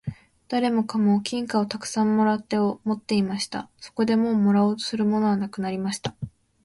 [0.47, 3.69] 誰もかも金貨をたくさん貰って持っていました。
[3.77, 6.15] そこでもう貰おうとするものはなくなりました。